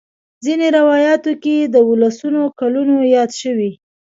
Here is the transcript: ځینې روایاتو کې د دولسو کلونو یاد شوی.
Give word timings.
ځینې 0.45 0.67
روایاتو 0.77 1.31
کې 1.43 1.55
د 1.73 1.75
دولسو 1.87 2.39
کلونو 2.59 2.95
یاد 3.15 3.31
شوی. 3.41 3.71